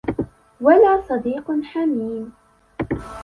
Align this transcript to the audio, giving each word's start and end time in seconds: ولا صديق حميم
ولا 0.61 1.01
صديق 1.09 1.51
حميم 1.63 2.31